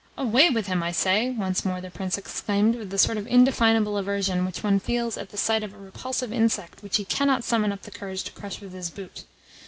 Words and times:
"Away 0.17 0.49
with 0.49 0.65
him, 0.65 0.81
I 0.81 0.91
say!" 0.91 1.29
once 1.29 1.63
more 1.63 1.79
the 1.79 1.91
Prince 1.91 2.17
exclaimed 2.17 2.73
with 2.75 2.89
the 2.89 2.97
sort 2.97 3.19
of 3.19 3.27
indefinable 3.27 3.99
aversion 3.99 4.45
which 4.47 4.63
one 4.63 4.79
feels 4.79 5.15
at 5.15 5.29
the 5.29 5.37
sight 5.37 5.61
of 5.61 5.75
a 5.75 5.77
repulsive 5.77 6.33
insect 6.33 6.81
which 6.81 6.97
he 6.97 7.05
cannot 7.05 7.43
summon 7.43 7.71
up 7.71 7.83
the 7.83 7.91
courage 7.91 8.23
to 8.23 8.31
crush 8.31 8.61
with 8.61 8.73
his 8.73 8.89
boot. 8.89 9.25